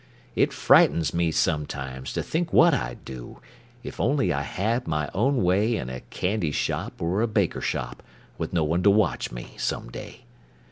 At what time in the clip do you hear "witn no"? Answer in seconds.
8.39-8.63